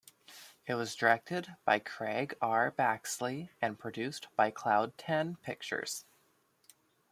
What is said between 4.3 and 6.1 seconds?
by Cloud Ten Pictures.